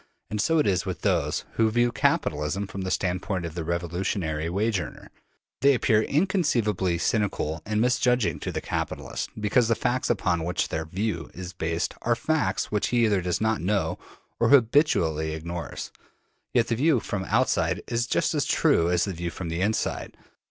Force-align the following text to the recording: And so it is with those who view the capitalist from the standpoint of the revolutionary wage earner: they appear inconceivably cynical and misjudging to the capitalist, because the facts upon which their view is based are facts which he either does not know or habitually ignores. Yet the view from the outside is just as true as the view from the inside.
And 0.31 0.41
so 0.41 0.57
it 0.57 0.65
is 0.65 0.83
with 0.83 1.01
those 1.03 1.45
who 1.51 1.69
view 1.69 1.89
the 1.89 1.91
capitalist 1.93 2.57
from 2.69 2.81
the 2.81 2.89
standpoint 2.89 3.45
of 3.45 3.53
the 3.53 3.63
revolutionary 3.63 4.49
wage 4.49 4.79
earner: 4.79 5.11
they 5.61 5.75
appear 5.75 6.01
inconceivably 6.01 6.97
cynical 6.97 7.61
and 7.67 7.79
misjudging 7.79 8.39
to 8.39 8.51
the 8.51 8.61
capitalist, 8.61 9.29
because 9.39 9.67
the 9.67 9.75
facts 9.75 10.09
upon 10.09 10.43
which 10.43 10.69
their 10.69 10.85
view 10.85 11.29
is 11.35 11.53
based 11.53 11.93
are 12.01 12.15
facts 12.15 12.71
which 12.71 12.87
he 12.87 13.05
either 13.05 13.21
does 13.21 13.39
not 13.39 13.61
know 13.61 13.99
or 14.39 14.49
habitually 14.49 15.33
ignores. 15.35 15.91
Yet 16.51 16.69
the 16.69 16.75
view 16.75 16.99
from 16.99 17.21
the 17.21 17.31
outside 17.35 17.83
is 17.85 18.07
just 18.07 18.33
as 18.33 18.45
true 18.45 18.89
as 18.89 19.05
the 19.05 19.13
view 19.13 19.29
from 19.29 19.49
the 19.49 19.61
inside. 19.61 20.17